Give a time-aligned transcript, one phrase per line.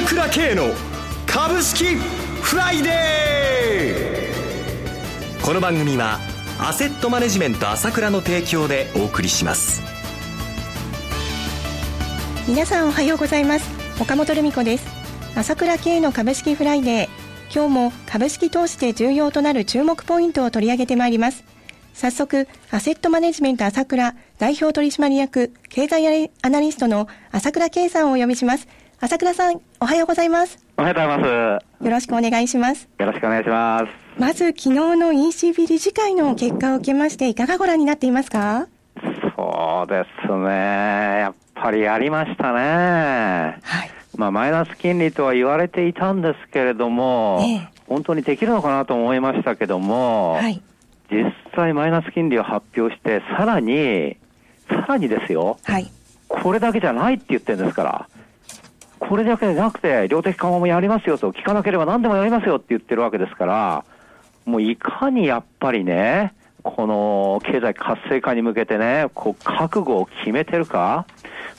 [0.00, 0.68] 朝倉慶の
[1.26, 5.44] 株式フライデー。
[5.44, 6.18] この番組は
[6.58, 9.82] アセットマネジメント朝倉の提供でお送りします。
[12.48, 13.70] 皆さんおはようございます。
[14.00, 14.86] 岡本留美子です。
[15.36, 17.08] 朝倉慶の株式フライデー。
[17.54, 21.44] 今日も株式投資で重要となる注目ポイントを取り上げてまいります。
[21.92, 28.66] 早速、アセットマネジメント朝倉代表取締役経済アナリストの朝倉圭さんをお呼びします。
[29.02, 30.62] 朝倉さん、おはようございます。
[30.76, 31.84] おはようございます。
[31.86, 32.86] よろしくお願いします。
[32.98, 34.20] よろしくお願いします。
[34.20, 38.66] まず、昨日の ECB 理事会の結果を受けまして、いかがご覧になっていますか？
[39.34, 40.50] そうですね。
[40.50, 43.58] やっぱりやりましたね。
[43.62, 43.90] はい。
[44.18, 50.60] まあ、マイナス金利とは言われていたんですけれども、ええ、本当にできるのかなと思いましたけども、はい、
[51.10, 54.18] 実際マイナス金利を発表して、さらに、
[54.68, 55.90] さらにですよ、はい、
[56.28, 58.06] これだけじゃないって言ってるんですから、
[59.00, 63.84] これだけじゃなくて、量的緩和もやりますよと、聞かなければ何でもやりますよって言ってるわけですから、
[64.44, 71.06] もういかにやっぱりね、この経済活性化に向けてね、こう覚悟を決めてるか、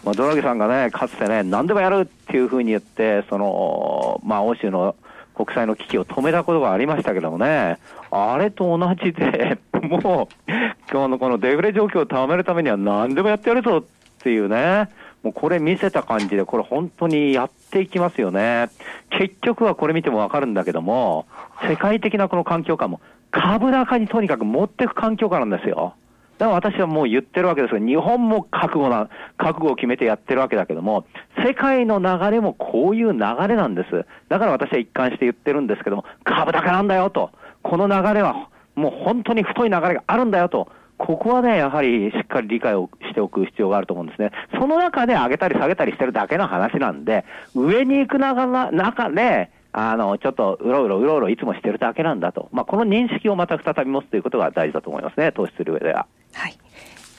[0.04, 4.96] まあ、ドラギさんがね、かつてね、何でもやるっていうふうに言って、その、まあ、欧州の
[5.36, 7.80] 国債の危機を止めたことがありましたけどもね、
[8.12, 10.52] あれと同じで、もう、
[10.92, 13.84] 今日のこのデフレ状況を高めるためには何でもやってやるぞっ
[14.24, 14.90] ていうね、
[15.24, 18.70] もうこれ見せた感じで、これ本当にやっていきますよね。
[19.12, 21.28] 結局はこれ見てもわかるんだけども、
[21.68, 25.94] 世界的なこの環境下も、株高にとにかく持っていく環境下なんですよ。
[26.42, 31.06] だから私はもう言ってるわけですが、日本も覚悟な、覚悟を決めてやってるわけだけども、
[31.46, 34.08] 世界の流れもこういう流れなんです。
[34.28, 37.30] だから私は一貫して言ってるんですけども、株高なんだよと。
[37.62, 40.68] この流れは、もう本当に太い流れがあるんだよと。
[41.04, 44.32] ここはね、やはりしっかり理解をしておく必要があると思うんですね。
[44.60, 52.50] その中で上げたり下げたりしてるだけの話なんで、上に行く中で、あの、ちょっとうろうろうろうろいつもしてるだけなんだと。
[52.52, 56.06] まあ、この認識をまた再び持つということが大事だと思いますね、投資する上では。
[56.34, 56.58] はい。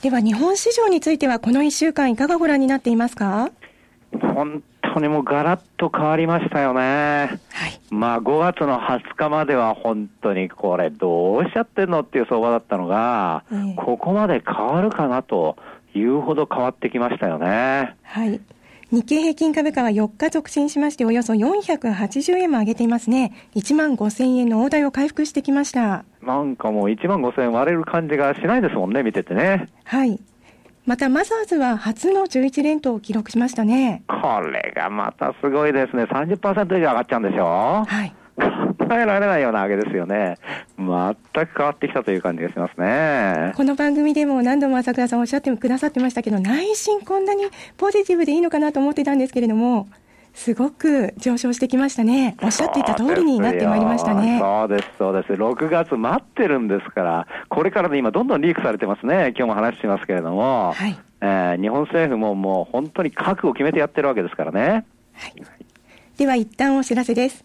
[0.00, 3.50] では、日本市場については、この1週間いかがご覧になっていますか？
[4.20, 4.62] 本
[4.94, 7.40] 当にもうガラッと変わりましたよね。
[7.92, 7.98] はい。
[7.98, 15.56] まあ、5月の20日までは本当にこれどうしちゃってんのっていう相場だったのが、えー、ここまで変わるかなと
[15.94, 17.96] いうほど変わってきましたよね。
[18.02, 18.40] はい。
[18.90, 23.32] 日経平均株価は4日続伸しまして、およそ480円も上げていますね。
[23.54, 26.04] 1万5000円の大台を回復してきました。
[26.22, 29.68] なんかもう1万5000円割れる感じがしないですもんね、見ててね。
[29.84, 30.20] はい。
[30.84, 34.02] また、マザーズは初の11連投を記録しましたね。
[34.08, 36.04] これがまたすごいですね。
[36.04, 37.84] 30%以上上がっちゃうんでしょ？
[37.86, 38.12] はい。
[38.78, 40.36] 考えられないような上げですよね。
[40.78, 40.86] 全
[41.46, 43.52] く変わってきたという感じがしますね。
[43.54, 47.44] この番組でも何度も朝倉さんおっしゃってくださってましたけど、内心こんなに
[47.76, 49.86] ポジティブでいいのかなと思ってたんですけれども、
[50.34, 52.36] すごく上昇してきましたね。
[52.42, 54.38] おっしゃっていた通りになってまいりましたね。
[54.40, 55.32] そうです、そうです。
[55.34, 59.34] 6月待ってるんですから、これからで今どんどんリークされてますね。
[59.36, 64.86] 今日も話しますけれども、はい、えー、日本政府ももう本当に覚悟を決めてやってるわけですからね。
[65.14, 65.34] はい、
[66.16, 67.44] では一旦お知らせです。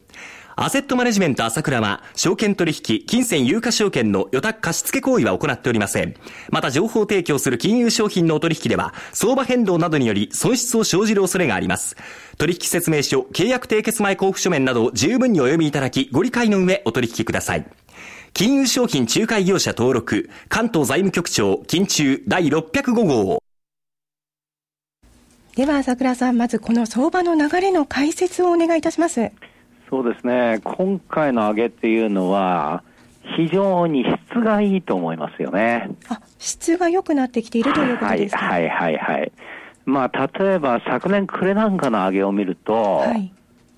[0.55, 6.15] アセットマネジメント朝倉は、証券取引、金銭有価証券の予託貸付行為は行っておりません。
[6.49, 11.95] また、情報提供する金融商品のお取引では、相場変動などにより損失を生じる恐れがあります。
[12.37, 17.65] 取引説明書、契約締結前交付書面など十分にお読みいただき、ご理解の上お取引ください。
[18.33, 23.43] 金融商品仲介業者登録、関東財務局長、金中第605号。
[25.55, 29.31] では、朝倉さん、まずこの相場の流れの解説をお願いいたします。
[29.91, 32.81] そうですね、今回の上げっていうのは、
[33.35, 35.89] 非常に質がいいと思いますよね。
[36.07, 38.39] あ、質が良くなってきているということですか？
[38.39, 39.31] はい、はい、はい。
[39.85, 43.33] まあ、例えば昨年暮れなんかの上げを見ると、はい、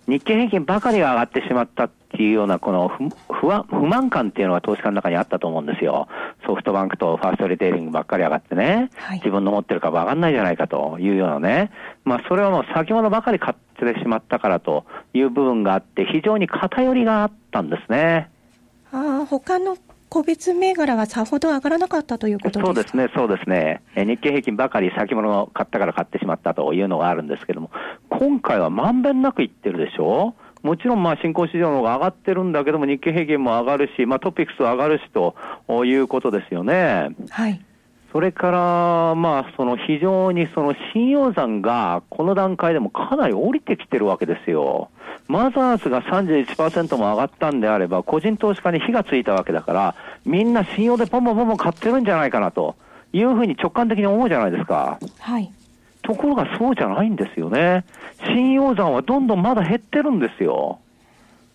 [0.08, 2.92] 日経平均ばかりが上がってしまったっていうような、この
[3.30, 6.08] 不安不満感っていうのが投資家の中にあったと思うんですよ。
[6.46, 11.72] ソフトバンクとファーストリテイリングばっかり上がってね、はい、自分の持ってる株上がんないじゃないかというようなね、
[12.04, 18.30] まあ、それはもう先物ばかり買ってしまったからという部分があって、非常に偏りがあったんですね。
[18.92, 19.76] ああ、他の
[20.14, 23.82] 個別銘柄はさほど上がらなかったということそうですね、そうですね。
[23.96, 27.72] 日経平均ばかり先物を買ったから買ってしまったというのがあるんですけども、
[28.12, 30.36] 今回はまんべんなくいってるでしょ？
[30.62, 35.34] もちろんまあ新興市場の方が上がってるんだけども、日経平均も上がるし、まあ、トピックス上がるしと
[35.84, 37.10] いうことですよね。
[37.32, 37.60] はい。
[38.14, 44.92] それから、まあ、その非常にその信用残がこの段階でもかなり降りてきてるわけですよ。
[45.28, 49.96] マザーズが31%も上がったんであれば、個人投資家に火がついたわけだから、
[50.26, 52.76] みんな信用でポンポンポンポン買ってるんじゃないかなと
[53.14, 55.00] いうふうに直感的に思うじゃないですか。
[55.20, 55.52] はい。
[56.04, 57.84] ところがそうじゃないんですよね。
[58.28, 60.78] 信用残はどんどんまだ減ってるんですよ。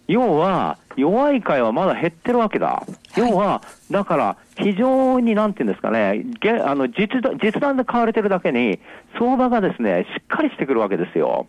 [0.08, 2.82] 要は、弱い会はまだ減ってるわけだ。
[3.16, 6.25] 要は、だから、非常になんていうんですかね、
[6.64, 7.08] あの実
[7.43, 8.78] 実弾で買われてるだけに、
[9.19, 11.46] 相場がですね、しっかりしてくるわけですよ。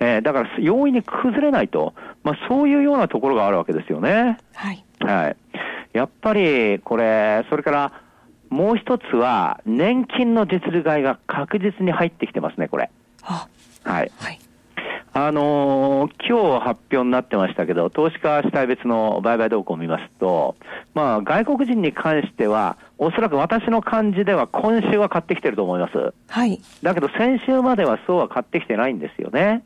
[0.00, 4.38] えー、だから容易に崩れないと、まあ、そういうようなところがあるわけですよね。
[4.54, 4.84] はい。
[5.00, 5.36] はい。
[5.92, 7.92] やっぱり、これ、それから、
[8.48, 12.90] もう一つは、年金の実利買いが確実に入ってきてますね、これ。
[13.84, 14.10] はい。
[14.16, 14.38] はい。
[15.26, 20.56] あのー、今日発表になってましたけど、投資家主体別の売買動向を見ますと、
[20.94, 26.14] まあ、外国人に関しては、おそらく私の感じでは今週は買ってきてると思います。
[26.28, 26.60] はい。
[26.82, 29.62] だけど先週まではそうは買ってきてないんですよね。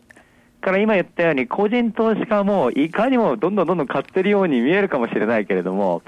[0.64, 6.02] から今言ったように、個人投資家もいかにもどんどんどんどん買ってるように見えるかもしれないけれども、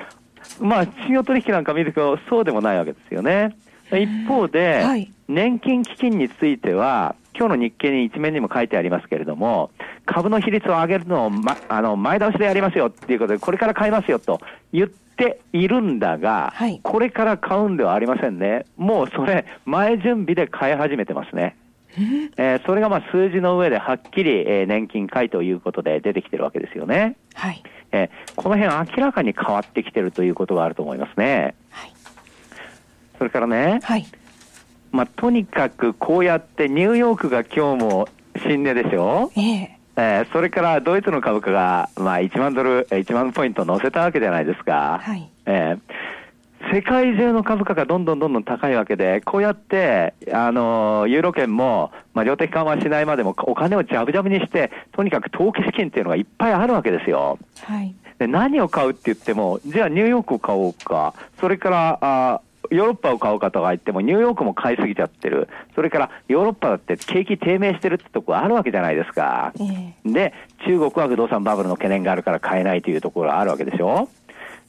[0.61, 3.55] まあ、信用取引なんか見るとそうでもないわけですよね。
[3.93, 9.71] 一方で、はい、年金基金については、今日の日経に一面にも書いてありますけれども、
[10.07, 14.41] 株の比率を上げるのを、ま、あの前倒しでやりますよっていうことで、これから買いますよと
[14.73, 18.65] 言っているんだが、はい、これから買うんではありませんね。
[18.77, 21.57] もうそれ、前準備で買い始めてますね。
[22.37, 27.17] えー、それがまあ数字の上ではっきり、えー、年金買いということで出てきてるわけですよね。
[27.35, 27.63] はい。
[27.93, 31.55] えー、この辺明らかに変わってきてるということがあると思いますね。
[31.71, 31.93] はい。
[33.19, 34.07] それからね、はい。
[34.93, 38.09] まあ、とにかくこうやってニューヨークが今日も
[38.43, 45.01] 新値でしょえええー、それからドイツの株価が、まあ、1万ドル、1万ポイント乗せたわけじゃないですか。
[45.03, 45.31] はい。
[45.47, 57.39] えー、世界中の株価がどんどんどんどん高いわけで、こうやって、あの、ユーロ圏も、まあ、量的緩和しないまでもお金をジャブジャブにして、とにかく投機資金っていうのがいっぱいあるわけですよ。
[57.63, 57.95] はい。
[58.19, 62.41] で何を買うって言っても、じゃあニューヨークを買おうか、それから、あ
[62.71, 65.49] ヨーロッパを買う方がいても、ニューヨークも買いすぎちゃってる。
[65.75, 69.53] それからヨーロッパだって景気低迷してるってとこあるわけじゃないですか。
[69.59, 70.35] えー、で、
[70.67, 74.09] 中国は不動産バブルの懸念があるから買えないというところがあるわけでしょ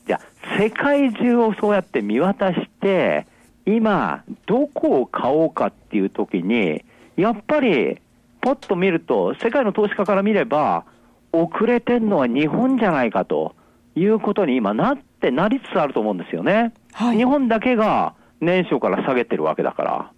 [0.06, 3.28] じゃあ、世界中をそうやって見渡して、
[3.66, 6.84] 今、どこを買おうかっていう時に、
[7.18, 8.00] やっぱり、
[8.42, 10.86] ポッと見ると、世界の投資家から見れば、
[11.34, 13.56] 遅れてんのは日本じゃないかと
[13.96, 14.98] いうことに今なっ
[15.28, 16.74] てなりつつあると思うんですよね。
[16.94, 20.12] はい、日本だけが年初から下げてるわけだから。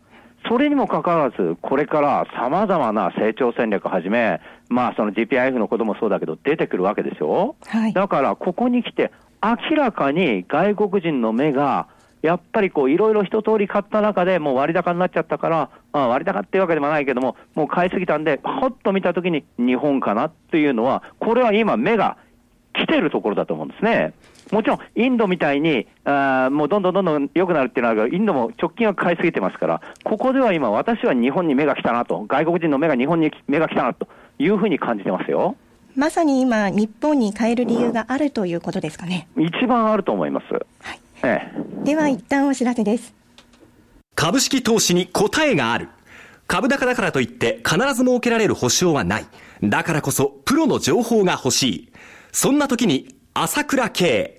[0.48, 4.40] それにもかかわらず、これから様々な成長戦略はじめ、
[4.70, 9.12] まあその GPIF のこともそうだけど出てくるわけでしょ、はい、だからここに来て
[9.44, 11.88] 明らかに外国人の目が
[12.22, 22.18] やっぱりこういろいろ一通り買った中でもう割高になっちゃったから、あ割高っていうわけでもないけども、もう買いすぎたんで、ほっと見たときに日本かなっていうのは、これは今目が
[22.74, 24.14] 来てるところだと思うんですね。
[24.52, 34.08] もちろん、インドみたいに、あもうどんどんどんどん良くなるっていうのはあるけど、インドも直近は買いすぎてますから、ここでは今、私は日本に目が来たなと、外国人の目が日本に目が来たなと
[34.40, 35.56] いうふうに感じてますよ。
[35.96, 39.28] まさに今、日本に変える理由があるということですかね。
[39.38, 40.54] 一番あると思います。
[40.54, 41.00] はい。
[41.24, 41.52] え
[41.82, 43.14] え、では、一旦お知らせです。
[44.16, 45.90] 株式投資に答えがある。
[46.48, 49.26] 株高だからといって必ず設けられる保証はない。
[49.62, 51.92] だからこそ、プロの情報が欲しい。
[52.32, 54.39] そんな時に、朝倉慶。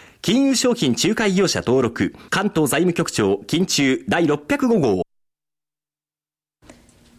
[0.23, 5.01] 金融商品仲介業者登録、関東財務局長、金中第605号。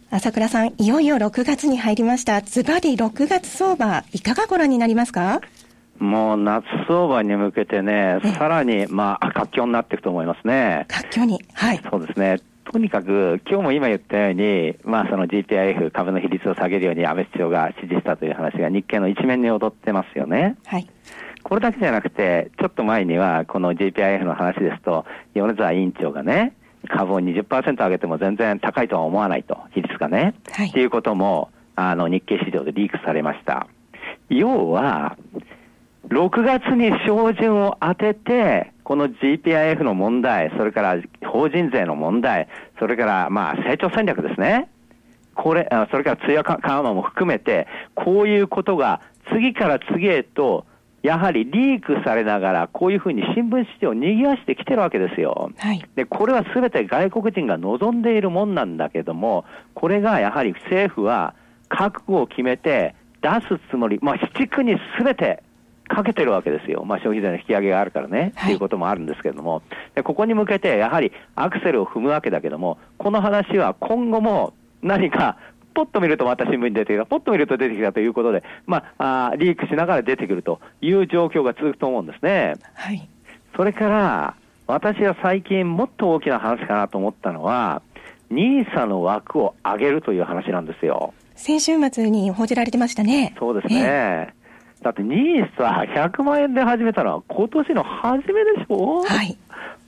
[0.09, 2.39] 朝倉さん、いよいよ6月に入りました。
[2.39, 5.41] ズバリ6月相場、いかがご覧になりますか？
[5.99, 10.85] もう夏相場に向けてね、さらに、まあ、活況になっていくと思いますね。
[10.87, 11.43] 活況に。
[11.51, 11.81] はい。
[11.91, 12.39] そうですね。
[12.71, 20.55] とにかく、今日も今言ったように、まあ、その GPIF 株の比率を下げるように安倍首相が指示したという話が日経の一面に踊ってますよね。
[20.65, 20.87] はい。
[21.43, 26.53] これだけじゃなくて、ちょっと前には、この GPIF の話ですと、米沢委員長がね、
[26.89, 30.33] 株を20%上げても全然高いとは思わないと、比率がね。
[30.51, 30.69] はい。
[30.69, 33.67] っていうことも、あの、日経市場でリークされました。
[34.29, 35.17] 要は、
[36.09, 42.47] 6月に照準を当てて、この GPIF の問題、それから法人税の問題、
[42.79, 44.69] それからまあ成長戦略ですね。
[45.35, 50.65] これ、それから通夜緩和も含めて、こういうことが次から次へと、
[51.03, 55.51] やはりリークされながら、こういうふうに新聞市場を賑わしてきてるわけですよ。
[55.57, 59.43] はい、で、これはすべて外国人が望んでいるもんなんだけども、
[59.73, 61.35] これがやはり政府は
[61.67, 65.43] 覚悟を決めて出すつもり、まあ、市地区にすべて
[65.89, 66.85] かけてるわけですよ。
[66.85, 69.61] まあ、消費税の引き上げがあるからね、はい、っていうこともあるんですけれども、
[69.95, 75.37] でここに向けてやはりアクセルを踏むわけだけども、この話は今後も何か
[75.73, 82.55] ポッと見るとまた新聞に出てきた、ポッと見ると出てきたということで、まあ、あリークしながら出てくるという状況が続くと思うんですね。
[82.73, 83.07] はい。
[83.55, 84.35] それから、
[84.67, 87.81] 私は最近もっと大きな話かなと思ったのは、
[88.31, 91.13] NISA の枠を上げるという話なんですよ。
[91.35, 93.35] 先週末に報じられてましたね。
[93.37, 94.33] そうですね。
[94.81, 99.03] だって NISA100 万円で始めたのは今年の初めでしょ？
[99.03, 99.37] はい。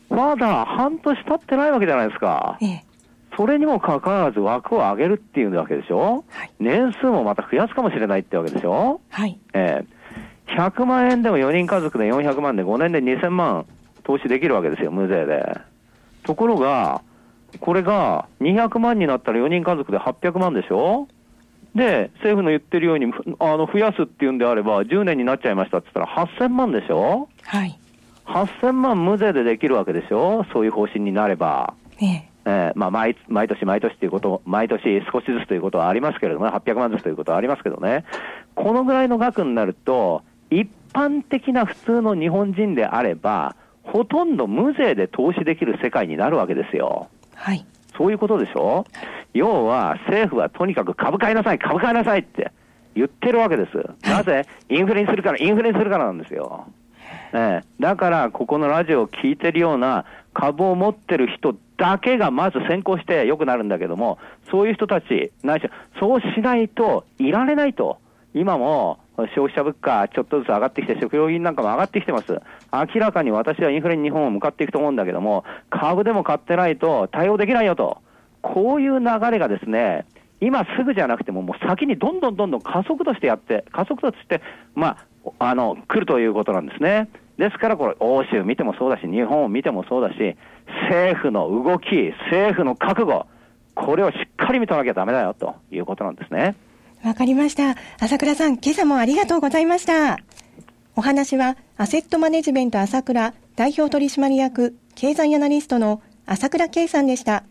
[0.09, 2.57] まだ半年経ってないわけじゃないですか。
[2.61, 2.83] ええ。
[3.37, 9.01] それにもかかわらず枠を上げるっていうわけでしょ、はい、年数もまた増やすかもしれないってわけでしょ？
[9.09, 9.37] はい。
[9.53, 13.65] えー、100万円でも4人家族で400万で5年で2000万
[14.03, 15.57] 投資できるわけですよ、無税で。
[16.23, 17.01] ところが、
[17.59, 21.07] これが200万になったら4人家族で800万でしょ？
[21.75, 27.27] で、政府の言ってるように、あの、増やすっていうんであれば、10年になっちゃいましたって言ったら8000万でしょ？
[27.43, 27.77] はい。
[28.27, 30.45] 8000万無税でできるわけでしょ？
[30.53, 31.73] そういう方針になれば。
[32.01, 32.29] ええ。
[32.45, 38.05] えー、まあ毎、毎年毎年ということ、毎年少しずつということはありますけれども、ね、800万ずつということはありますけどね、
[38.53, 47.07] このぐらいの額になると、一般的な普通の日本人であれば、ほとんど無税で投資できる世界になるわけですよ。
[47.35, 47.65] はい。
[47.97, 48.85] そういうことでしょ？
[49.33, 52.51] 要は、政府はとにかく株買いなさい、株買いなさいって
[52.93, 54.09] 言ってるわけです。
[54.09, 54.45] なぜ？
[54.69, 56.67] インフレにするから、インフレにするからなんですよ。
[57.37, 67.97] ええ、だから、ここのラジオを聞いてるような株を持ってる人だけがまず先行して良くなるんだけども、そういう人たち、ないしそうしないといられないと。
[68.33, 72.39] 今も消費者物価、ちょっとずつ上がってきて、食料品なんかも上がってきてます。
[72.71, 77.97] 明らかに私はインフレに日本を向かっていくと思うんだけども、株でも買ってないと対応できないよと。
[78.41, 80.05] こういう流れがですね、
[80.39, 84.41] 今すぐじゃなくても、もう先にどんどんどんどん加速としてやって、加速度として、
[84.75, 84.97] ま
[85.39, 87.09] あ、あの、来るということなんですね。
[87.37, 90.37] ですからこれ、欧州見てもそうだし、日本を見てもそうだし、
[90.89, 93.27] 政府の動き、政府の覚悟、
[93.75, 96.55] これをしっかり見となきゃだめだよということなんですね。
[97.03, 97.75] わかりました。
[97.99, 100.17] 朝倉さん、今朝もありがとうございました。
[100.95, 107.43] お話は、アセットマネジメント朝倉代表取締役経済アナリストの朝倉圭さんでした。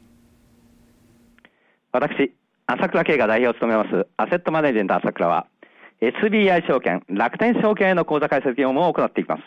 [1.92, 2.34] 私、
[2.66, 5.46] 朝倉圭が代表を務めますアセットマネジメント朝倉は、
[6.00, 9.42] SBI 証券、楽天証券への口座開設業務を行っていきます。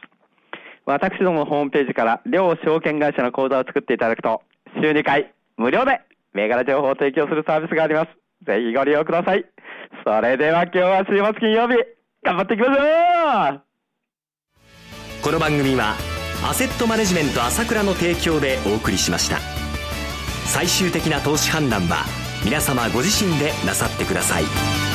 [0.87, 4.41] 私どものホームページから両証券会社の口座を作っていただくと、
[4.81, 5.99] 週2回無料で
[6.33, 8.09] 銘柄情報を提供するサービスがあります。
[8.45, 9.45] ぜひご利用ください。
[10.05, 11.75] それでは今日は週末金曜日、
[12.23, 13.61] 頑張っていきましょう
[15.21, 15.95] この番組は、
[16.49, 19.39] アセットマネジメント朝倉の提供でお送りしました。
[20.45, 22.05] 最終的な投資判断は、
[22.45, 24.86] 皆様ご自身でなさってください。